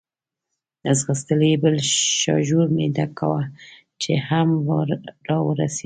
[0.99, 1.75] ځغستل یې، بل
[2.21, 3.43] شاژور مې ډکاوه،
[4.01, 4.49] چې هم
[5.27, 5.79] را ورسېد.